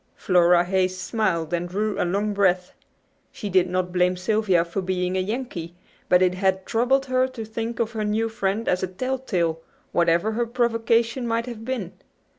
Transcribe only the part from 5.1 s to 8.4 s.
a "Yankee," but it had troubled her to think of her new